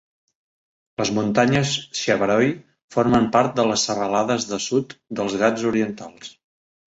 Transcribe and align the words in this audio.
Les 1.01 1.09
muntanyes 1.17 1.73
Shevaroy 1.99 2.49
formen 2.95 3.27
part 3.35 3.53
de 3.61 3.67
les 3.73 3.85
serralades 3.91 4.49
de 4.53 4.61
sud 4.69 4.97
dels 5.21 5.37
Ghats 5.45 5.69
Orientals. 5.75 6.35